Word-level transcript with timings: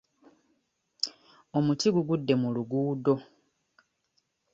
Omuti 1.57 1.87
gugudde 1.95 2.33
mu 2.41 2.49
luguudo. 2.55 3.15